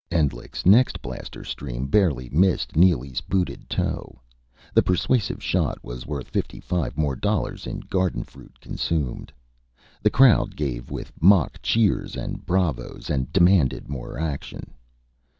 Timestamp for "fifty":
6.29-6.59